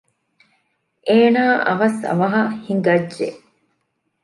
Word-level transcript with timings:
އޭނާ 1.07 1.43
އަވަސް 1.65 2.01
އަވަހަށް 2.09 2.53
ހިނގައްޖެ 2.65 3.27